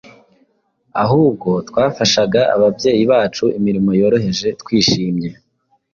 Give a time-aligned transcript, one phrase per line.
[1.03, 5.29] ahubwo twafashaga ababyeyi bacu imirimo yoroheje twishimye.